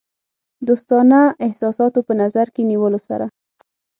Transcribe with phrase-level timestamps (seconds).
[0.67, 3.25] دوستانه احساساتو په نظر کې نیولو سره.